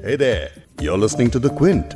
Hey 0.00 0.14
there, 0.14 0.50
you're 0.80 0.96
listening 0.96 1.28
to 1.30 1.38
The 1.38 1.50
Quint. 1.50 1.94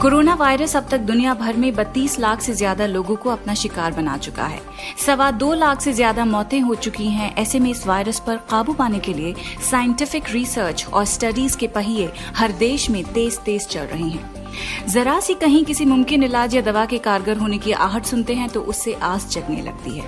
Coronavirus 0.34 0.76
अब 0.76 0.88
तक 0.90 0.98
दुनिया 1.00 1.34
भर 1.34 1.56
में 1.56 1.70
32 1.72 2.18
लाख 2.20 2.40
से 2.40 2.52
ज़्यादा 2.54 2.86
लोगों 2.86 3.16
को 3.16 3.30
अपना 3.30 3.54
शिकार 3.54 3.92
बना 3.92 4.16
चुका 4.18 4.46
है 4.46 4.60
सवा 5.06 5.30
दो 5.32 5.52
लाख 5.54 5.80
से 5.80 5.92
ज़्यादा 5.92 6.24
मौतें 6.24 6.60
हो 6.60 6.74
चुकी 6.76 7.08
हैं 7.08 7.34
ऐसे 7.36 7.60
में 7.60 7.70
इस 7.70 7.86
वायरस 7.86 8.20
पर 8.26 8.36
काबू 8.50 8.74
पाने 8.74 8.98
के 8.98 9.14
लिए 9.14 9.34
साइंटिफिक 9.70 10.30
रिसर्च 10.30 10.86
और 10.86 11.04
स्टडीज़ 11.14 11.56
के 11.58 11.68
पहिए 11.74 12.10
हर 12.36 12.52
देश 12.58 12.88
में 12.90 13.02
तेज 13.12 13.38
तेज 13.40 13.66
चल 13.68 13.86
रहे 13.86 14.08
हैं 14.08 14.43
जरा 14.88 15.20
सी 15.20 15.34
कहीं 15.34 15.64
किसी 15.64 15.84
मुमकिन 15.84 16.22
इलाज 16.22 16.54
या 16.54 16.62
दवा 16.62 16.84
के 16.86 16.98
कारगर 16.98 17.36
होने 17.36 17.58
की 17.58 17.72
आहट 17.72 18.04
सुनते 18.04 18.34
हैं 18.34 18.48
तो 18.48 18.60
उससे 18.60 18.94
आस 18.94 19.28
जगने 19.30 19.62
लगती 19.62 19.98
है। 19.98 20.04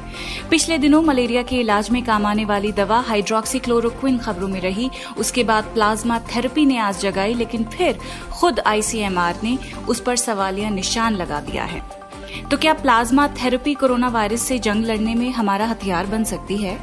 पिछले 0.51 0.79
दिनों 0.79 1.03
मलेरिया 1.03 1.43
के 1.43 1.57
इलाज 1.57 1.91
में 1.91 2.05
काम 2.05 2.27
आने 2.27 2.45
वाली 2.45 2.73
दवा 2.73 3.01
हाइड्रोक्सीक्लोरोक्विन 3.01 4.19
खबरों 4.19 4.49
में 4.49 4.61
रही। 4.61 4.91
उसके 5.19 5.45
बाद 5.45 5.65
प्लाज्मा 5.65 6.19
थेरेपी 6.19 6.67
ने 6.67 6.79
आस 6.79 7.01
जगाई, 7.01 7.35
लेकिन 7.35 7.65
फिर 7.65 7.99
खुद 8.33 8.61
आईसीएमआर 8.61 9.37
ने 9.45 9.59
उस 9.89 10.01
पर 10.01 10.17
सवालिया 10.17 10.71
निशान 10.71 11.15
लगा 11.15 11.41
दिया 11.41 11.65
है। 11.65 12.07
तो 12.51 12.57
क्या 12.57 12.73
प्लाज्मा 12.75 13.29
थेरेपी 13.29 13.75
कोरोना 13.75 14.09
वायरस 14.09 14.43
से 14.43 14.59
जंग 14.59 14.85
लड़ने 14.85 15.15
में 15.15 15.31
हमारा 15.31 15.67
हथियार 15.67 16.07
बन 16.07 16.25
सकती 16.25 16.57
है? 16.57 16.79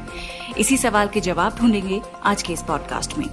इसी 0.58 0.78
सवाल 0.78 1.08
के 1.08 1.20
जवाब 1.20 1.56
ढूंढेंगे 1.60 2.02
आज 2.24 2.44
के 2.44 2.54
इस 2.54 2.62
पॉडकास्ट 2.62 3.18
में। 3.18 3.26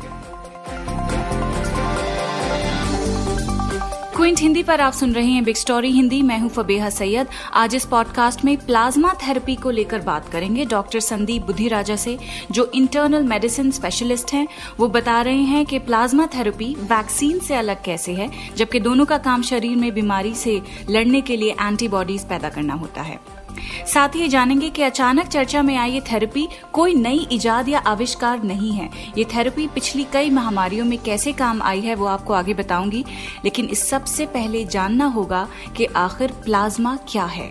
क्विंट 4.21 4.41
हिंदी 4.41 4.63
पर 4.63 4.81
आप 4.81 4.93
सुन 4.93 5.13
रहे 5.13 5.31
हैं 5.31 5.45
बिग 5.45 5.57
स्टोरी 5.57 5.91
हिंदी। 5.91 6.23
मैं 6.23 6.39
हूँ 6.39 6.49
फबेहा 6.49 6.91
सैयद। 6.91 7.27
आज 7.53 7.75
इस 7.75 7.85
पॉडकास्ट 7.85 8.45
में 8.45 8.57
प्लाज्मा 8.57 9.13
थेरेपी 9.15 9.55
को 9.57 9.71
लेकर 9.71 9.99
बात 9.99 10.29
करेंगे 10.29 10.65
डॉक्टर 10.65 11.01
संदीप 11.01 11.47
बुद्धि 11.47 11.69
राजा 11.69 11.97
से, 11.97 12.19
जो 12.51 12.71
इंटरनल 12.75 13.23
मेडिसिन 13.23 13.71
स्पेशलिस्ट 13.71 14.33
हैं। 14.33 14.47
वो 14.79 14.89
बता 14.89 15.21
रहे 15.23 15.43
हैं 15.43 15.67
कि 15.67 15.79
प्लाज्मा 15.79 16.27
थेरेपी 16.27 16.75
वैक्सीन 16.81 17.39
से 17.39 17.55
अलग 17.55 17.85
कैसे 17.85 18.13
है, 18.13 18.31
जबकि 18.57 18.81
दोनों 18.81 19.05
का 19.05 19.19
काम 19.19 19.43
शरीर 19.43 19.77
में 19.77 19.93
बीमारी 19.95 20.35
से 20.35 20.61
लड़ने 20.91 21.21
के 21.21 21.37
लिए 21.37 21.57
एंटीबॉडीज 21.61 22.29
पैदा 22.29 22.49
करना 22.49 22.75
होता 22.75 23.03
है। 23.03 23.40
साथ 23.87 24.09
ही 24.09 24.29
जानेंगे 24.29 24.71
कि 24.71 24.83
अचानक 24.83 25.27
चर्चा 25.27 25.63
में 25.63 25.77
आई 25.77 25.91
ये 25.91 26.01
थेरेपी 26.01 26.49
कोई 26.73 26.95
नई 26.95 27.27
इजाद 27.33 27.69
या 27.69 27.79
आविष्कार 27.79 28.43
नहीं 28.43 28.73
है। 28.73 28.91
ये 29.19 29.25
थेरेपी 29.25 29.67
पिछली 29.67 30.07
कई 30.13 30.31
महामारियों 30.31 30.85
में 30.85 30.99
कैसे 30.99 31.33
काम 31.33 31.63
आई 31.63 31.81
है 31.81 31.95
वो 31.95 32.07
आपको 32.07 32.33
आगे 32.33 32.55
बताऊँगी, 32.55 33.05
लेकिन 33.45 33.67
इस 33.67 33.89
सबसे 33.89 34.27
पहले 34.27 34.65
जानना 34.65 35.07
होगा 35.07 35.47
कि 35.77 35.85
आखिर 35.85 36.33
प्लाज्मा 36.45 36.97
क्या 37.09 37.25
है। 37.25 37.51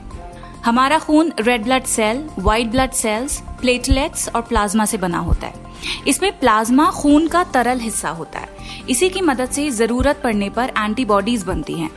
हमारा 0.66 1.00
खून 1.00 1.32
red 1.40 1.64
blood 1.64 1.84
cell 1.84 2.30
white 2.40 2.68
blood 2.68 2.92
cells 2.92 3.42
platelets 3.62 4.30
और 4.30 4.42
प्लाज्मा 4.42 4.86
से 4.86 4.98
बना 4.98 5.18
होता 5.18 5.48
है। 5.48 5.68
इसमें 6.08 6.40
प्लाज्मा 6.40 6.90
खून 6.92 7.28
का 7.28 7.44
तरल 7.44 7.80
हिस्सा 7.80 8.10
होता 8.10 8.40
है। 8.40 8.59
इसी 8.90 9.10
की 9.10 9.22
मदद 9.22 9.50
से 9.50 9.70
ज़रूरत 9.70 10.22
पड़ने 10.24 10.50
पर 10.50 10.74
एंटीबॉडीज 10.78 11.44
बनती 11.44 11.74
हैं। 11.74 11.90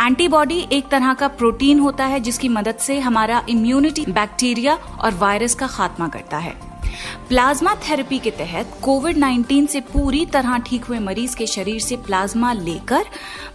एंटीबॉडी 0.00 0.66
एक 0.72 0.88
तरह 0.88 1.14
का 1.14 1.28
प्रोटीन 1.28 1.78
होता 1.78 2.04
है, 2.04 2.20
जिसकी 2.20 2.48
मदद 2.48 2.76
से 2.76 2.98
हमारा 3.00 3.44
इम्यूनिटी 3.48 4.04
बैक्टीरिया 4.08 4.74
और 4.74 5.14
वायरस 5.14 5.54
का 5.54 5.66
खात्मा 5.66 6.08
करता 6.08 6.38
है। 6.38 6.68
प्लाज्मा 7.28 7.74
थेरेपी 7.74 8.18
के 8.18 8.30
तहत 8.30 8.78
कोविड 8.82 9.16
19 9.16 9.66
से 9.66 9.80
पूरी 9.80 10.26
तरह 10.26 10.56
ठीक 10.58 10.84
हुए 10.84 10.98
मरीज़ 10.98 11.36
के 11.36 11.46
शरीर 11.46 11.80
से 11.80 11.96
प्लाज्मा 11.96 12.52
लेकर 12.52 13.04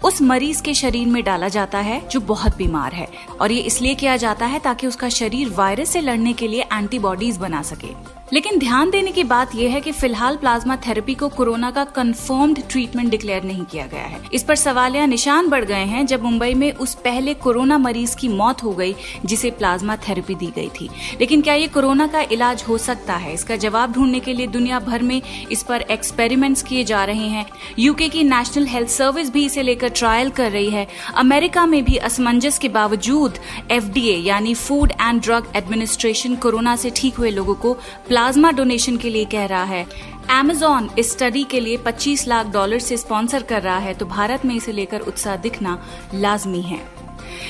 उस 0.04 0.22
मरीज़ 0.22 0.62
के 0.64 0.74
शरीर 0.74 1.08
में 1.08 1.24
डाला 1.24 1.48
जाता 1.48 1.80
है, 1.80 2.08
जो 2.08 2.20
बहुत 2.20 2.58
बीमार 2.58 2.94
है। 2.94 3.08
और 3.42 3.52
ये 3.52 3.62
इसलिए 3.62 3.96
किया 3.96 4.18
जाता 4.18 4.46
है 4.46 4.60
ताकि 4.60 4.88
उसका 4.88 5.10
शरीर 5.10 5.50
वायरस 5.50 5.90
से 5.90 6.02
लड़ने 6.02 6.34
के 6.34 6.48
लिए 6.48 6.66
एंटीबॉडीज 6.74 7.38
बना 7.38 7.62
सके। 7.62 8.23
लेकिन 8.34 8.58
ध्यान 8.60 8.90
देने 8.90 9.12
की 9.12 9.24
बात 9.24 9.54
यह 9.56 9.72
है 9.72 9.80
कि 9.82 9.92
फ़िलहाल 9.92 10.36
प्लाज्मा 10.36 10.76
थेरेपी 10.76 11.14
को 11.16 11.28
कोरोना 11.30 11.70
का 11.72 11.84
कंफर्म्ड 11.86 12.60
ट्रीटमेंट 12.70 13.10
डिक्लेयर 13.10 13.44
नहीं 13.44 13.64
किया 13.64 13.86
गया 13.88 14.04
है। 14.04 14.22
इस 14.34 14.44
पर 14.44 14.56
सवालिया 14.56 15.06
निशान 15.06 15.50
बढ़ 15.50 15.66
गए 15.66 15.84
हैं 15.84 16.06
जब 16.06 16.24
मुंबई 16.24 16.54
में 16.54 16.72
उस 16.74 16.94
पहले 16.96 17.34
कोरोना 17.34 17.78
मरीज़ 17.78 18.16
की 18.18 18.28
मौत 18.28 18.64
हो 18.64 18.72
गई, 18.72 18.96
जिसे 19.26 19.52
प्लाज्मा 19.52 19.96
थेरेपी 19.98 20.36
दी 20.36 20.48
गई 20.56 20.70
थी। 20.70 20.90
लेकिन 21.20 21.42
क्या 21.42 21.54
ये 21.54 21.68
कोरोना 21.68 22.08
का 22.08 22.22
इलाज 22.22 22.64
हो 22.68 22.78
सकता 22.78 23.16
है? 23.16 23.34
इसका 23.34 23.56
जवाब 23.56 23.92
ढूँढने 23.92 24.20
के 24.20 24.34
लिए 24.34 24.48
दुनिया 24.48 24.80
भर 24.80 25.02
में 25.02 25.22
इस 25.52 25.64
पर 25.64 25.82
एक्सपेरिमेंट्स 25.82 26.64
किए 26.64 26.84
जा 26.84 27.04
रहे 27.06 27.28
हैं। 27.28 27.46
यूके 27.80 28.10
की 28.10 28.24
नेशनल 28.24 28.66
हेल्थ 28.66 28.90
सर्विस 28.90 29.30
भी 29.30 29.46
इसे 29.46 29.62
लेकर 29.62 29.90
ट्रायल 29.90 30.30
कर 30.30 30.52
रही 30.52 30.70
है। 30.70 30.88
अमेरिका 31.16 31.66
में 31.66 31.84
भी 31.84 31.98
असमंजस 31.98 32.60
के 32.60 32.70
बावजूद 32.70 33.40
एफडीए 33.72 34.18
यानी 34.18 34.54
food 34.56 34.92
and 34.92 35.22
drug 35.22 35.54
administration 35.56 36.36
corona 36.36 36.76
से 36.76 36.92
ठीक 36.96 37.16
हुए 37.16 37.32
लोगों 37.32 37.56
को 37.56 37.74
प्लाज्मा 37.74 38.22
डोनेशन 38.52 38.98
के 38.98 39.10
लिए 39.10 39.26
कह 39.26 39.46
रहा 39.46 39.64
है। 39.64 39.86
एमेजॉन 40.32 40.90
इस 41.00 41.12
स्टडी 41.12 41.44
के 41.44 41.60
लिए 41.60 41.78
25 41.78 42.28
लाख 42.28 42.48
डॉलर 42.48 42.80
से 42.80 42.98
स्पॉन्सर 42.98 43.44
कर 43.44 43.62
रहा 43.62 43.78
है 43.78 43.94
तो 43.94 44.06
भारत 44.06 44.46
में 44.46 44.56
इसे 44.56 44.72
लेकर 44.72 45.00
उत्साह 45.00 45.36
दिखना 45.36 45.84
लाजमी 46.14 46.62
है। 46.62 46.93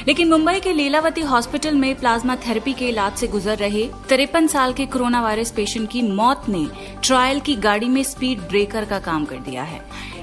लेकिन 0.07 0.29
मुंबई 0.29 0.59
के 0.59 0.73
लीलावती 0.73 1.21
हॉस्पिटल 1.21 1.75
में 1.75 1.93
प्लाज्मा 1.95 2.35
थेरेपी 2.47 2.73
के 2.73 2.87
इलाज 2.89 3.17
से 3.17 3.27
गुजर 3.27 3.57
रहे 3.57 3.85
तिरपन 4.09 4.47
साल 4.47 4.73
के 4.73 4.85
कोरोना 4.85 5.21
वायरस 5.21 5.51
पेशेंट 5.51 5.89
की 5.89 6.01
मौत 6.01 6.49
ने 6.49 6.65
ट्रायल 7.03 7.39
की 7.39 7.55
गाड़ी 7.55 7.89
में 7.89 8.03
स्पीड 8.03 8.39
ब्रेकर 8.39 8.85
का 8.85 8.99
काम 8.99 9.25
कर 9.25 9.37
दिया 9.39 9.63
है। 9.63 9.81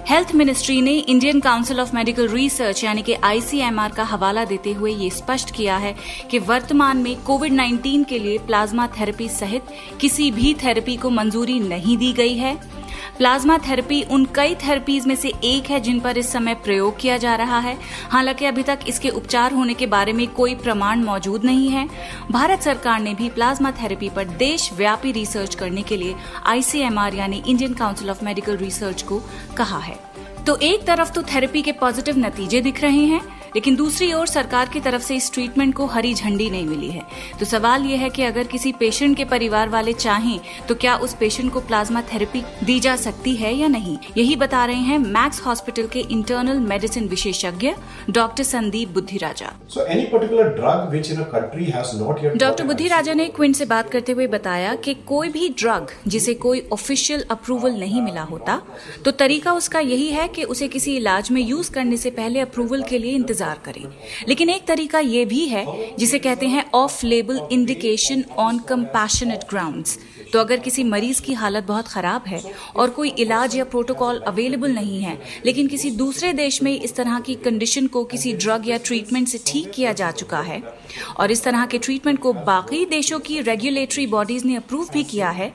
हेल्थ 0.09 0.35
मिनिस्ट्री 0.35 0.81
ने 0.81 0.93
Indian 0.93 1.41
council 1.41 1.81
of 1.81 1.95
medical 1.95 2.29
research 2.29 2.83
यानी 2.85 3.03
कि 3.03 3.15
आईसीएमआर 3.15 3.93
का 3.93 4.05
हवाला 4.05 4.45
देते 4.45 4.73
हुए 4.73 4.93
ये 4.93 5.11
स्पष्ट 5.11 5.55
किया 5.55 5.77
है 5.77 5.95
कि 6.31 6.39
वर्तमान 6.39 6.97
में 6.97 7.15
कोविड 7.23 7.53
19 7.53 8.05
के 8.05 8.19
लिए 8.19 8.39
प्लाज्मा 8.39 8.87
थेरेपी 8.99 9.29
सहित 9.29 9.63
किसी 10.01 10.31
भी 10.31 10.55
थेरेपी 10.55 10.97
को 10.97 11.11
मंजूरी 11.11 11.59
नहीं 11.61 11.97
दी 11.99 12.13
गई 12.13 12.35
है। 12.35 12.80
प्लाज्मा 13.19 13.59
थेरेपी 13.59 14.03
उन 14.03 14.25
कई 14.35 14.55
थेरेपीज 14.55 15.07
में 15.07 15.15
से 15.17 15.33
एक 15.45 15.71
है 15.71 15.81
जिन 15.81 16.01
पर 16.01 16.19
इस 16.19 16.33
समय 16.33 16.55
प्रयोग 16.55 16.99
किया 16.99 17.17
जा 17.17 17.35
रहा 17.35 17.59
है। 17.59 17.77
हालाँकि 18.11 18.47
अभी 18.47 18.63
तक 18.63 18.79
इसके 18.89 19.09
उपचार 19.09 19.53
होने 19.53 19.75
के 19.75 19.87
बारे 19.87 20.13
में 20.13 20.27
कोई 20.29 20.55
प्रमाण 20.55 21.03
मौजूद 21.03 21.45
नहीं 21.45 21.69
है। 21.69 21.89
भारत 22.31 22.63
सरकार 22.63 23.01
ने 23.01 23.15
भी 23.15 23.29
प्लाज्मा 23.29 23.71
थेरेपी 23.73 24.09
पर 24.09 24.25
देशव्यापी 24.25 25.13
रिसर्च 25.13 25.55
करने 25.55 25.83
के 25.83 25.97
लिए 25.97 26.15
आईसीएमआर 26.47 27.15
यानी 27.15 27.43
Indian 27.47 27.75
council 27.75 28.11
of 28.11 28.25
medical 28.25 28.57
research 28.57 29.03
को 29.03 29.23
कहा 29.57 29.79
है। 29.79 29.99
तो 30.47 30.57
एक 30.57 30.87
तरफ़ 30.87 31.13
तो 31.13 31.23
थेरेपी 31.25 31.63
के 31.63 31.73
पॉजिटिव 31.73 32.19
नतीजे 32.19 32.61
दिख 32.61 32.83
रहे 32.83 33.05
हैं 33.05 33.40
लेकिन 33.55 33.77
दूसरी 33.77 34.13
ओर 34.13 34.27
सरकार 34.27 34.69
की 34.69 34.81
तरफ़ 34.81 35.03
से 35.03 35.17
इस 35.17 35.33
ट्रीटमेंट 35.33 35.75
को 35.75 35.87
हरी 35.87 36.15
झंडी 36.15 36.49
नहीं 36.51 36.67
मिली 36.67 36.91
है। 36.91 37.03
तो 37.41 37.47
सवाल 37.47 37.85
यह 37.85 38.01
है 38.01 38.11
कि 38.11 38.23
अगर 38.23 38.47
किसी 38.47 38.73
पेशेंट 38.73 39.17
के 39.17 39.25
परिवार 39.27 39.69
वाले 39.69 39.93
चाहें 39.95 40.39
तो 40.69 40.75
क्या 40.75 40.97
उस 40.97 41.15
पेशेंट 41.15 41.53
को 41.53 41.61
प्लाज्मा 41.63 42.03
थेरेपी 42.13 42.43
दी 42.65 42.79
जा 42.81 42.97
सकती 42.97 43.35
है 43.37 43.53
या 43.55 43.69
नहीं? 43.69 43.97
यही 44.17 44.37
बता 44.37 44.65
रहे 44.65 44.81
हैं 44.81 44.99
मैक्स 44.99 45.41
हॉस्पिटल 45.41 45.87
के 45.87 46.01
इंटरनल 46.01 46.59
मेडिसिन 46.61 47.09
विशेषज्ञ 47.09 47.73
डॉक्टर 48.11 48.45
संदीप 48.45 48.89
बुद्धिराजा 48.89 49.53
डॉक्टर 52.37 52.65
बुद्धिराजा 52.65 53.15
ने 53.15 53.27
क्विंट 53.31 53.57
से 53.57 53.65
बात 53.67 53.91
करते 53.91 54.13
हुए 54.13 54.27
बताया 54.29 54.75
कि 54.75 54.95
कोई 55.07 55.29
भी 55.29 55.49
ड्रग 55.59 55.91
जिसे 56.07 56.35
कोई 56.37 56.63
ऑफिशियल 56.73 57.25
अप्रूवल 57.31 57.79
नहीं 57.81 58.03
मिला 58.03 58.23
होता 58.23 58.61
तो 59.05 59.11
तरीका 59.11 59.53
उसका 59.53 59.81
यही 59.81 60.09
है 60.11 60.29
कि 60.29 60.45
उसे 60.47 60.69
किसी 60.69 60.97
इलाज 60.97 61.31
में 61.31 61.41
यूज़ 61.43 61.71
करने 61.73 61.97
से 61.97 62.11
पहले 62.13 62.41
अप्रूवल 62.41 62.83
के 62.83 62.99
लिए 62.99 63.13
इंतज़ार 63.13 63.39
इंतज़ार 63.41 63.61
करें। 63.65 64.29
लेकिन 64.29 64.51
एक 64.51 64.67
तरीका 64.67 64.99
यह 65.01 65.25
भी 65.27 65.47
है, 65.47 65.67
जिसे 65.97 66.19
कहते 66.19 66.47
हैं 66.47 66.65
off 66.75 67.05
label 67.07 67.41
indication 67.53 68.25
on 68.39 68.59
compassionate 68.69 69.45
grounds 69.51 69.99
तो 70.33 70.41
अगर 70.41 70.59
किसी 70.59 70.85
मरीज़ 70.85 71.21
की 71.23 71.33
हालत 71.35 71.65
बहुत 71.65 71.89
खराब 71.89 72.25
है 72.27 72.43
और 72.77 72.91
कोई 72.91 73.09
इलाज 73.19 73.57
या 73.57 73.65
प्रोटोकॉल 73.65 74.19
अवेलेबल 74.27 74.73
नहीं 74.73 75.01
है, 75.03 75.19
लेकिन 75.47 75.67
किसी 75.67 75.91
दूसरे 75.93 76.33
देश 76.33 76.63
में 76.63 76.73
इस 76.73 76.95
तरह 76.97 77.21
की 77.21 77.35
कंडीशन 77.35 77.87
को 77.87 78.05
किसी 78.05 78.33
ड्रग 78.35 78.69
या 78.69 78.79
ट्रीटमेंट 78.79 79.29
से 79.29 79.41
ठीक 79.47 79.71
किया 79.71 79.93
जा 79.93 80.11
चुका 80.13 80.41
है 80.41 80.63
और 81.17 81.31
इस 81.31 81.43
तरह 81.45 81.67
के 81.67 81.79
ट्रीटमेंट 81.79 82.19
को 82.19 82.33
बाकी 82.33 82.85
देशों 82.87 83.19
की 83.21 83.41
रेगुलेटरी 83.41 84.07
बॉडीज 84.07 84.45
ने 84.45 84.57
अप्रूव 84.57 84.89
भी 84.93 85.03
किया 85.05 85.31
है 85.31 85.53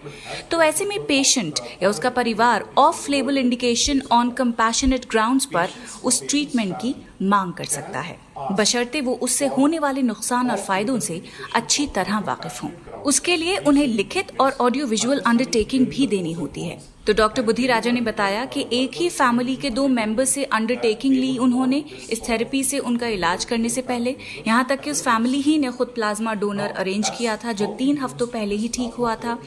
तो 0.52 0.62
ऐसे 0.62 0.86
में 0.86 1.00
पेशेंट 1.06 1.60
या 1.84 1.90
उसका 1.90 2.10
परिवार 2.12 2.66
off 2.78 3.10
label 3.12 3.38
indication 3.38 4.02
on 4.12 4.30
compassionate 4.32 5.10
grounds 5.10 5.46
पर 5.46 5.70
उस 6.04 6.22
ट्रीटमेंट 6.30 6.76
की 6.76 6.96
मांग 7.22 7.54
कर 7.54 7.66
सकता 7.66 8.00
है। 8.00 8.18
बशर्ते 8.52 9.02
वो 9.02 9.14
उससे 9.24 9.48
होने 9.48 9.80
वाले 9.80 10.02
नुकसान 10.02 10.52
और 10.52 10.58
फायदों 10.58 11.00
से 11.00 11.22
अच्छी 11.56 11.88
तरह 11.88 12.20
वाकिफ 12.20 12.64
हों। 12.64 12.70
उसके 13.06 13.36
लिए 13.36 13.58
उन्हें 13.58 13.88
लिखित 13.88 14.32
और 14.40 14.52
ऑडियो 14.62 14.86
विजुअल 14.88 15.20
अंडरटेकिंग 15.20 15.86
भी 15.88 16.08
देनी 16.08 16.34
होती 16.34 16.62
है। 16.62 16.95
तो 17.08 17.14
डॉक्टर 17.14 17.42
बुद्धि 17.42 17.68
राजा 17.68 17.92
ने 17.92 18.02
बताया 18.02 18.46
कि 18.46 18.66
एक 18.74 18.92
ही 18.96 19.10
फैमिली 19.10 19.56
के 19.56 19.70
दो 19.70 19.88
मेंबर 19.88 20.26
से 20.26 20.44
अंडरटेकिंग 20.44 21.16
ली 21.16 21.38
उन्होंने 21.38 21.84
इस 22.10 22.30
थेरेपी 22.30 22.64
से 22.64 22.80
उनका 22.80 23.08
इलाज 23.08 23.46
करने 23.46 23.70
से 23.70 23.82
पहले। 23.82 24.16
यहाँ 24.48 24.66
तक 24.70 24.82
कि 24.82 24.92
उस 24.92 25.04
फैमिली 25.04 25.42
ही 25.42 25.58
ने 25.58 25.72
खुद 25.72 25.88
प्लाज्मा 25.88 26.34
डोनर 26.34 26.68
अरेंज 26.68 27.10
किया 27.10 27.36
था, 27.38 27.52
जो 27.52 27.66
तीन 27.66 27.98
हफ्तों 27.98 28.28
पहले 28.28 28.56
ही 28.56 28.68
ठीक 28.68 28.94
हुआ 28.94 29.16
था। 29.16 29.38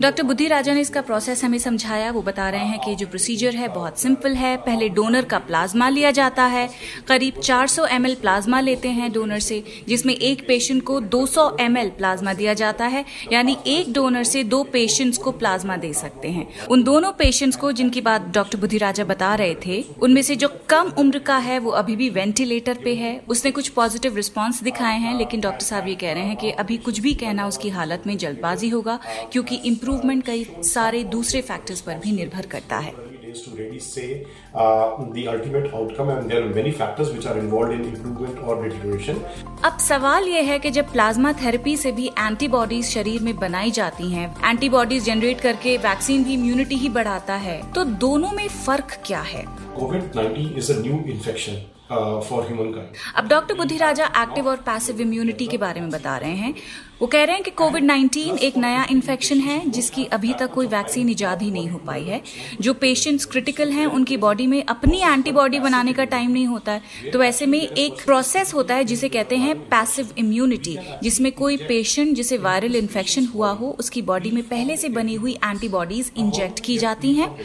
डॉक्टर 0.00 0.22
बुद्धि 0.22 0.46
राजा 0.48 0.74
ने 0.74 0.80
इसका 0.80 1.00
प्रोसेस 1.00 1.44
हमें 1.44 1.58
समझाया। 1.58 2.10
वो 2.10 2.22
बता 2.22 2.48
रहे 2.50 2.66
हैं 2.66 2.78
कि 2.80 2.94
जो 2.94 3.06
प्रोसीजर 3.06 3.54
है 3.54 3.68
बहुत 3.68 3.98
सिंपल 3.98 4.34
है। 4.34 4.56
पहले 4.56 4.88
डोनर 4.88 5.24
का 5.24 5.38
प्लाज्मा 5.38 5.88
लिया 5.88 6.10
जाता 6.10 6.44
है। 6.44 6.68
करीब 7.08 7.40
400 7.40 7.86
ml 7.86 8.14
प्लाज्मा 8.14 8.60
लेते 8.60 8.88
हैं 8.88 9.12
डोनर 9.12 9.38
से, 9.38 9.64
जिसमें 9.88 10.14
एक 10.14 10.46
पेशेंट 10.48 10.82
को 10.82 11.00
200 11.00 11.56
ml 11.60 11.90
प्लाज्मा 11.90 12.32
दिया 12.32 12.54
जाता 12.54 12.86
है। 12.86 13.04
यानी 13.32 13.56
एक 13.66 13.92
डोनर 13.92 14.24
से 14.24 14.44
दो 14.44 14.62
पेशेंट्स 14.62 15.18
को 15.18 15.32
प्लाज्मा 15.32 15.76
दे 15.76 15.92
सकते 15.92 16.28
हैं। 16.28 16.66
उन 16.66 16.82
दोनों 16.82 17.07
पेशेंट्स 17.12 17.56
को 17.56 17.72
जिनकी 17.72 18.00
बात 18.00 18.22
डॉक्टर 18.22 18.58
बुद्धि 18.58 18.78
राजा 18.78 19.04
बता 19.04 19.34
रहे 19.34 19.56
थे, 19.66 19.84
उनमें 20.02 20.22
से 20.22 20.36
जो 20.36 20.48
कम 20.68 20.92
उम्र 20.98 21.18
का 21.18 21.36
है, 21.36 21.58
वो 21.58 21.70
अभी 21.70 21.96
भी 21.96 22.10
वेंटिलेटर 22.10 22.78
पे 22.84 22.94
है। 22.94 23.20
उसने 23.28 23.50
कुछ 23.50 23.68
पॉजिटिव 23.68 24.16
रिस्पांस 24.16 24.62
दिखाए 24.62 24.98
हैं, 24.98 25.18
लेकिन 25.18 25.40
डॉक्टर 25.40 25.64
साहब 25.64 25.88
ये 25.88 25.94
कह 25.94 26.12
रहे 26.12 26.24
हैं 26.24 26.36
कि 26.36 26.50
अभी 26.50 26.76
कुछ 26.76 26.98
भी 26.98 27.14
कहना 27.14 27.46
उसकी 27.46 27.68
हालत 27.68 28.02
में 28.06 28.16
जल्दबाजी 28.18 28.68
होगा, 28.68 28.98
क्योंकि 29.32 29.56
इम्प्रूवमेंट 29.56 30.26
कई 30.26 30.46
सारे 30.58 31.04
दूसरे 31.04 31.40
फैक्टर्स 31.40 31.80
पर 31.80 31.94
भी 31.94 32.12
निर्भर 32.12 32.46
करता 32.46 32.78
है। 32.78 33.07
To 33.36 33.50
really 33.50 33.78
say 33.78 34.26
uh, 34.54 35.04
the 35.12 35.26
ultimate 35.28 35.72
outcome 35.74 36.08
and 36.08 36.30
there 36.30 36.42
are 36.42 36.54
many 36.54 36.72
factors 36.72 37.12
which 37.12 37.26
are 37.26 37.36
involved 37.38 37.72
in 37.72 37.84
improvement 37.84 38.40
or 38.46 38.56
deterioration. 38.62 39.22
अब 39.64 39.78
सवाल 39.78 40.28
यह 40.28 40.50
है 40.50 40.58
कि 40.58 40.70
जब 40.70 40.92
प्लाज्मा 40.92 41.32
थेरेपी 41.32 41.76
से 41.76 41.92
भी 41.92 42.06
एंटीबॉडीज 42.18 42.84
शरीर 42.84 43.22
में 43.22 43.36
बनाई 43.36 43.70
जाती 43.70 44.10
हैं, 44.10 44.34
एंटीबॉडीज 44.44 45.04
जनरेट 45.04 45.40
करके 45.40 45.76
वैक्सीन 45.76 46.24
भी 46.24 46.34
इम्यूनिटी 46.34 46.76
ही 46.76 46.88
बढ़ाता 46.88 47.34
है 47.34 47.72
तो 47.72 47.84
दोनों 47.84 48.30
में 48.32 48.48
फ़र्क 48.48 49.00
क्या 49.06 49.20
है? 49.20 49.44
Covid 49.78 50.12
19 50.12 50.58
is 50.58 50.72
a 50.72 50.80
new 50.80 51.02
infection 51.12 51.66
for 51.90 52.42
human 52.46 52.90
अब 53.16 53.28
डॉक्टर 53.28 53.54
बुद्धि 53.54 53.76
राजा 53.76 54.06
एक्टिव 54.22 54.48
और 54.48 54.56
पैसिव 54.56 55.00
इम्यूनिटी 55.00 55.46
के 55.46 55.58
बारे 55.58 55.80
में 55.80 55.90
बता 55.90 56.16
रहे 56.16 56.30
हैं। 56.30 56.54
वो 57.00 57.06
कह 57.06 57.24
रहे 57.24 57.34
हैं 57.34 57.44
कि 57.44 57.50
कोविड 57.50 57.84
19 57.84 58.38
एक 58.38 58.56
नया 58.56 58.86
इन्फेक्शन 58.90 59.38
है, 59.38 59.70
जिसकी 59.70 60.04
अभी 60.04 60.32
तक 60.32 60.52
कोई 60.52 60.66
वैक्सीन 60.66 61.08
इजाद 61.08 61.42
ही 61.42 61.50
नहीं 61.50 61.68
हो 61.68 61.78
पाई 61.78 62.04
है। 62.04 62.22
जो 62.60 62.74
पेशेंट्स 62.74 63.24
क्रिटिकल 63.24 63.70
हैं, 63.70 63.86
उनकी 63.86 64.16
बॉडी 64.16 64.46
में 64.46 64.64
अपनी 64.64 65.00
एंटीबॉडी 65.00 65.58
बनाने 65.58 65.92
का 65.92 66.04
टाइम 66.04 66.30
नहीं 66.30 66.46
होता 66.46 66.72
है। 66.72 66.82
तो 67.12 67.22
ऐसे 67.22 67.46
में 67.46 67.60
एक 67.60 68.04
प्रोसेस 68.04 68.54
होता 68.54 68.74
है, 68.74 68.84
जिसे 68.84 69.08
कहते 69.08 69.36
हैं 69.36 69.68
पैसिव 69.68 70.08
इम्यूनिटी 70.18 70.78
जिसमें 71.02 71.32
कोई 71.32 71.56
पेशेंट 71.56 72.16
जिसे 72.16 72.38
वायरल 72.38 72.76
इन्फेक्शन 72.76 73.24
हुआ 73.24 73.50
हो, 73.50 73.76
उसकी 73.78 74.02
बॉडी 74.02 74.30
में 74.30 74.42
पहले 74.42 74.76
से 74.76 74.88
बनी 74.88 75.14
हुई 75.14 75.32
एंटीबॉडीज 75.32 76.12
इंजेक्ट 76.16 76.60
की 76.60 76.78
जाती 76.78 77.14
हैं। 77.14 77.36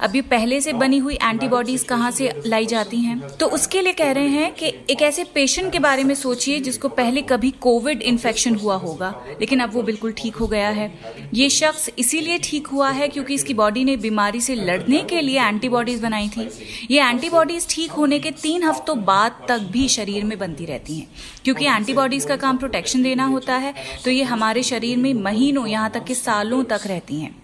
अब 0.00 0.16
ये 0.16 0.22
पहले 0.22 0.60
से 0.60 0.72
बनी 0.72 0.98
हुई 0.98 1.14
एंटीबॉडीज 1.14 1.82
कहाँ 1.82 2.10
से 2.10 2.42
लाई 2.46 2.66
जाती 2.66 2.96
हैं? 2.96 3.28
तो 3.28 3.46
उसके 3.46 3.82
लिए 3.82 3.92
कह 3.92 4.10
रहे 4.10 4.28
हैं 4.28 4.54
कि 4.54 4.66
एक 4.90 5.02
ऐसे 5.02 5.24
पेशेंट 5.24 5.72
के 5.72 5.78
बारे 5.78 6.04
में 6.04 6.14
सोचिए, 6.14 6.60
जिसको 6.60 6.88
पहले 6.88 7.22
कभी 7.22 7.50
कोविड 7.50 8.02
इन्फेक्शन 8.02 8.54
हुआ 8.54 8.76
हो। 8.76 8.95
होगा, 8.96 9.36
लेकिन 9.40 9.60
अब 9.60 9.72
वो 9.72 9.82
बिल्कुल 9.82 10.12
ठीक 10.18 10.36
हो 10.36 10.46
गया 10.48 10.68
है। 10.70 10.92
ये 11.34 11.48
शख्स 11.50 11.88
इसीलिए 11.98 12.38
ठीक 12.44 12.66
हुआ 12.68 12.90
है 12.90 13.08
क्योंकि 13.08 13.34
इसकी 13.34 13.54
बॉडी 13.54 13.84
ने 13.84 13.96
बीमारी 13.98 14.40
से 14.40 14.54
लड़ने 14.56 15.02
के 15.04 15.20
लिए 15.20 15.40
एंटीबॉडीज 15.40 16.00
बनाई 16.02 16.28
थी। 16.28 16.48
ये 16.90 17.00
एंटीबॉडीज 17.02 17.66
ठीक 17.70 17.90
होने 17.92 18.18
के 18.18 18.30
तीन 18.32 18.62
हफ्तों 18.62 18.98
बाद 19.04 19.44
तक 19.48 19.68
भी 19.72 19.88
शरीर 19.88 20.24
में 20.24 20.38
बनती 20.38 20.64
रहती 20.66 20.98
हैं। 20.98 21.08
क्योंकि 21.44 21.64
एंटीबॉडीज 21.66 22.24
का 22.24 22.36
काम 22.36 22.56
प्रोटेक्शन 22.58 23.02
देना 23.02 23.24
होता 23.26 23.54
है 23.56 23.74
तो 24.04 24.10
ये 24.10 24.22
हमारे 24.24 24.62
शरीर 24.64 24.96
में 24.98 25.12
महीनों, 25.16 25.66
यहाँ 25.66 25.90
तक 25.90 26.04
कि 26.04 26.14
सालों 26.16 26.62
तक 26.66 26.86
रहती 26.86 27.20
हैं। 27.20 27.34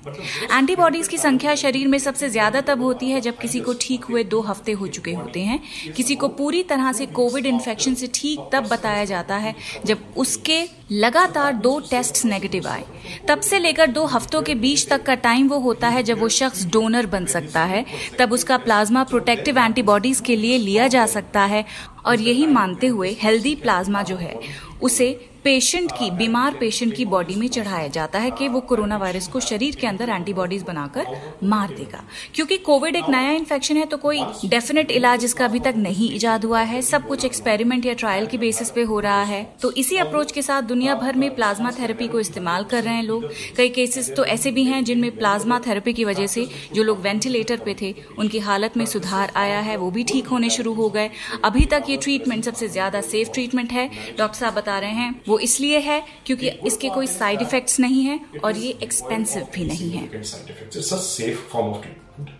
एंटीबॉडीज 0.52 1.08
की 1.08 1.18
संख्या 1.18 1.54
शरीर 1.56 1.88
में 1.88 1.98
सबसे 2.00 2.28
ज़्यादा 2.30 2.60
तब 2.62 2.82
होती 2.82 3.10
है 3.10 3.20
जब 3.20 3.38
किसी 3.38 3.60
को 3.60 3.74
ठीक 3.80 4.04
हुए 4.04 4.24
दो 4.26 4.40
हफ़्ते 4.42 4.72
हो 4.72 4.86
चुके 4.88 5.12
होते 5.12 5.40
हैं। 5.42 5.60
किसी 5.92 6.14
को 6.14 6.28
पूरी 6.32 6.62
तरह 6.64 6.92
से 6.92 7.06
कोविड 7.12 7.46
इन्फेक्शन 7.46 7.94
से 7.94 8.08
ठीक 8.14 8.48
तब 8.52 8.68
बताया 8.68 9.04
जाता 9.04 9.36
है 9.36 9.54
जब 9.86 9.98
उसके 10.16 10.62
लगातार 10.92 11.41
दो 11.50 11.78
टेस्ट 11.80 12.24
नेगेटिव 12.24 12.66
आए। 12.68 12.84
तब 13.28 13.40
से 13.40 13.58
लेकर 13.58 13.86
दो 13.86 14.04
हफ्तों 14.04 14.42
के 14.42 14.54
बीच 14.54 14.86
तक 14.88 15.02
का 15.02 15.14
टाइम 15.14 15.48
वो 15.48 15.58
होता 15.58 15.88
है 15.88 16.02
जब 16.02 16.20
वो 16.20 16.28
शख्स 16.28 16.64
डोनर 16.66 17.06
बन 17.06 17.26
सकता 17.26 17.64
है। 17.64 17.84
तब 18.18 18.32
उसका 18.32 18.56
प्लाज्मा 18.56 19.04
प्रोटेक्टिव 19.04 19.58
एंटीबॉडीज 19.58 20.20
के 20.20 20.36
लिए 20.36 20.58
लिया 20.58 20.88
जा 20.88 21.06
सकता 21.06 21.44
है 21.44 21.64
और 22.06 22.20
यही 22.20 22.46
मानते 22.46 22.86
हुए 22.86 23.16
हेल्दी 23.20 23.54
प्लाज्मा 23.54 24.02
जो 24.02 24.16
है, 24.16 24.40
उसे 24.82 25.28
पेशेंट 25.44 25.90
की, 25.90 26.10
बीमार 26.10 26.54
पेशेंट 26.54 26.94
की 26.94 27.04
बॉडी 27.04 27.34
में 27.34 27.46
चढ़ाया 27.48 27.86
जाता 27.88 28.18
है 28.18 28.30
कि 28.30 28.48
वो 28.48 28.60
कोरोना 28.62 28.96
वायरस 28.96 29.26
को 29.28 29.40
शरीर 29.40 29.76
के 29.76 29.86
अंदर 29.86 30.08
एंटीबॉडीज 30.08 30.62
बनाकर 30.62 31.06
मार 31.44 31.68
देगा। 31.68 32.02
क्योंकि 32.34 32.56
कोविड 32.58 32.96
एक 32.96 33.08
नया 33.10 33.30
इन्फेक्शन 33.32 33.76
है 33.76 33.86
तो 33.86 33.96
कोई 33.96 34.20
डेफिनेट 34.44 34.90
इलाज 34.90 35.24
इसका 35.24 35.44
अभी 35.44 35.60
तक 35.60 35.74
नहीं 35.76 36.10
इजाद 36.10 36.44
हुआ 36.44 36.60
है। 36.62 36.82
सब 36.82 37.06
कुछ 37.08 37.24
एक्सपेरिमेंट 37.24 37.86
या 37.86 37.94
ट्रायल 37.94 38.26
की 38.26 38.38
बेसिस 38.38 38.70
पे 38.70 38.82
हो 38.82 39.00
रहा 39.00 39.22
है। 39.22 39.42
तो 39.62 39.70
इसी 39.74 39.96
अप्रोच 39.96 40.32
के 40.32 40.42
साथ 40.42 40.62
दुनिया 40.64 40.94
भर 40.94 41.16
में 41.16 41.34
प्लाज्मा 41.34 41.70
थेरेपी 41.70 42.08
को 42.08 42.20
इस्तेमाल 42.20 42.64
कर 42.64 42.82
रहे 42.84 42.94
हैं 42.94 43.02
लोग। 43.02 43.28
कई 43.56 43.68
केसेस 43.70 44.12
तो 44.16 44.24
ऐसे 44.26 44.50
भी 44.50 44.64
हैं 44.64 44.82
जिनमें 44.84 45.10
प्लाज्मा 45.16 45.58
थेरेपी 45.66 45.92
की 45.92 46.04
वजह 46.04 46.26
से 46.26 46.46
जो 46.74 46.82
लोग 46.82 47.00
वेंटिलेटर 47.00 47.60
पे 47.64 47.76
थे, 47.80 47.94
उनकी 48.18 48.38
हालत 48.40 48.76
में 48.76 48.86
सुधार 48.86 49.32
आया 49.36 49.58
है, 49.60 49.76
वो 49.76 49.90
भी 49.90 50.04
ठीक 50.04 50.26
होने 50.26 50.50
शुरू 50.50 50.74
हो 50.74 50.88
गए। 50.90 51.10
अभी 51.44 51.64
तक 51.66 51.84
ये 51.88 51.96
ट्रीटमेंट 51.98 52.44
सबसे 52.44 52.68
ज़्यादा 52.68 53.00
सेफ़ 53.02 53.32
ट्रीटमेंट 53.32 53.72
है। 53.72 53.88
डॉक्टर 54.18 54.38
साहब 54.38 54.54
बता 54.54 54.78
रहे 54.78 54.90
हैं 54.92 55.20
वो 55.32 55.38
इसलिए 55.38 55.78
है 55.80 56.02
क्योंकि 56.26 56.48
इसके 56.66 56.88
कोई 56.90 57.06
साइड 57.06 57.42
इफेक्ट्स 57.42 57.80
नहीं 57.80 58.02
है 58.04 58.18
और 58.44 58.56
ये 58.56 58.70
एक्सपेंसिव 58.82 59.46
भी 59.54 59.64
नहीं 59.64 59.90
है। 59.90 60.04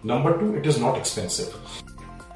Number 0.07 0.39
two 0.41 0.55
it 0.57 0.67
is 0.67 0.81
not 0.81 0.97
expensive 0.97 1.47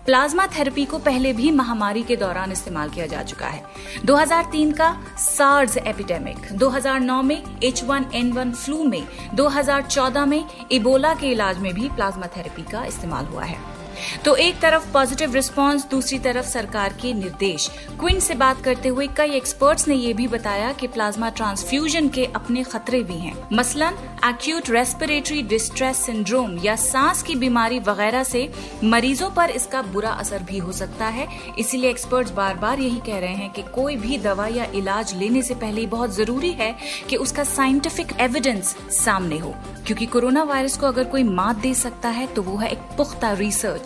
plasma 0.07 0.47
therapy 0.47 0.85
को 0.85 0.99
पहले 0.99 1.33
भी 1.33 1.51
महामारी 1.51 2.03
के 2.03 2.17
दौरान 2.17 2.53
इस्तेमाल 2.53 2.91
किया 2.91 3.07
जा 3.07 3.23
चुका 3.23 3.47
है। 3.47 3.63
2003 4.07 4.73
का 4.73 4.91
सार्स 5.19 5.77
एपिडेमिक 5.77 6.53
2009 6.59 7.23
में 7.23 7.43
H1N1 7.63 8.53
फ्लू 8.55 8.83
में 8.85 9.07
2014 9.37 10.27
में 10.27 10.45
इबोला 10.73 11.15
के 11.15 11.31
इलाज 11.31 11.59
में 11.59 11.73
भी 11.75 11.89
प्लाज्मा 11.89 12.27
थेरेपी 12.37 12.63
का 12.73 12.85
इस्तेमाल 12.85 13.25
हुआ 13.25 13.45
है। 13.45 13.76
तो 14.25 14.35
एक 14.37 14.61
तरफ़ 14.61 14.91
पॉजिटिव 14.93 15.35
रिस्पांस 15.35 15.87
दूसरी 15.91 16.19
तरफ़ 16.19 16.47
सरकार 16.47 16.93
के 16.93 17.13
निर्देश। 17.13 17.69
क्विंट 18.01 18.21
से 18.23 18.35
बात 18.35 18.63
करते 18.63 18.89
हुए 18.89 19.07
कई 19.17 19.35
एक्सपर्ट्स 19.37 19.89
ने 19.89 19.95
ये 19.95 20.13
भी 20.13 20.29
बताया 20.29 20.73
कि 20.73 20.87
प्लाज्मा 20.87 21.29
ट्रांसफ्यूजन 21.31 22.09
के 22.09 22.25
अपने 22.27 22.63
खतरे 22.65 23.03
भी 23.03 23.19
हैं। 23.19 23.37
मसलन 23.53 23.99
एक्यूट 24.25 24.71
रेस्पिरेटरी 24.71 25.43
डिस्ट्रेस 25.45 26.05
सिंड्रोम 26.07 26.59
या 26.59 26.77
सांस 26.77 27.23
की 27.23 27.35
बीमारी 27.35 27.79
वगैरह 27.79 28.23
से 28.25 28.49
मरीजों 28.85 29.31
पर 29.31 29.51
इसका 29.51 29.83
बुरा 29.83 30.11
असर 30.11 30.43
भी 30.43 30.59
हो 30.59 30.73
सकता 30.73 31.07
है। 31.09 31.29
इसीलिए 31.59 31.91
एक्सपर्ट्स 31.91 32.31
बार 32.31 32.55
बार 32.57 32.81
यही 32.81 33.01
कह 33.07 33.19
रहे 33.19 33.35
हैं 33.35 33.51
कि 33.51 33.63
कोई 33.75 33.97
भी 33.97 34.19
दवा 34.19 34.47
या 34.47 34.65
इलाज 34.75 35.15
लेने 35.15 35.43
से 35.43 35.55
पहले 35.55 35.87
बहुत 35.87 36.15
ज़रूरी 36.15 36.51
है 36.53 36.75
कि 37.09 37.17
उसका 37.17 37.45
साइंटिफिक 37.45 38.13
एविडेंस 38.21 38.77
सामने 38.95 39.39
हो। 39.39 39.55
क्योंकि 39.87 40.07
कोरोना 40.07 40.43
वायरस 40.43 40.77
को 40.77 40.87
अगर 40.87 41.05
कोई 41.05 41.23
मात 41.23 41.57
दे 41.57 41.73
सकता 41.75 42.09
है 42.09 42.27
तो 42.27 42.43
वो 42.43 42.57
है 42.57 42.71
एक 42.73 42.79
पुख्ता 42.97 43.33
रिसर्च 43.33 43.86